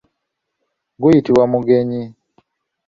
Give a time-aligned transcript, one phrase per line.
[1.01, 2.03] Guyitibwa mugenyi.